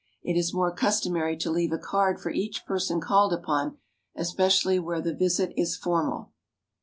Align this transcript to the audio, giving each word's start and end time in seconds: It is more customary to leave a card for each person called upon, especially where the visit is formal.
It 0.23 0.35
is 0.35 0.51
more 0.51 0.73
customary 0.73 1.37
to 1.37 1.51
leave 1.51 1.71
a 1.71 1.77
card 1.77 2.19
for 2.19 2.31
each 2.31 2.65
person 2.65 2.99
called 2.99 3.31
upon, 3.31 3.77
especially 4.15 4.79
where 4.79 4.99
the 4.99 5.13
visit 5.13 5.53
is 5.55 5.75
formal. 5.77 6.31